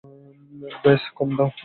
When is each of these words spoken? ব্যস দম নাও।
ব্যস 0.81 1.03
দম 1.15 1.29
নাও। 1.37 1.49